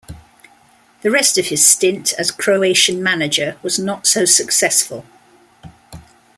[1.03, 5.05] The rest of his stint as Croatian manager was not so successful.